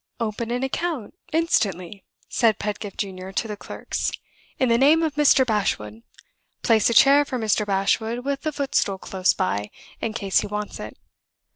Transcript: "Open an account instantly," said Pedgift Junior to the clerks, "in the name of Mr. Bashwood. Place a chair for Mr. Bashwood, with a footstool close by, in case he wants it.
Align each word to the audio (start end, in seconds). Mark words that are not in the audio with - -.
"Open 0.19 0.49
an 0.49 0.63
account 0.63 1.13
instantly," 1.31 2.03
said 2.27 2.57
Pedgift 2.57 2.97
Junior 2.97 3.31
to 3.33 3.47
the 3.47 3.55
clerks, 3.55 4.11
"in 4.57 4.67
the 4.67 4.77
name 4.79 5.03
of 5.03 5.13
Mr. 5.13 5.45
Bashwood. 5.45 6.01
Place 6.63 6.89
a 6.89 6.93
chair 6.95 7.23
for 7.23 7.37
Mr. 7.37 7.67
Bashwood, 7.67 8.25
with 8.25 8.43
a 8.47 8.51
footstool 8.51 8.97
close 8.97 9.33
by, 9.35 9.69
in 10.01 10.13
case 10.13 10.39
he 10.39 10.47
wants 10.47 10.79
it. 10.79 10.97